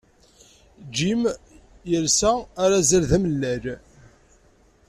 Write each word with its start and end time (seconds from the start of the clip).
Jim 0.95 1.21
yelsa 1.91 2.31
arazal 2.63 3.03
d 3.09 3.11
amellal. 3.17 3.65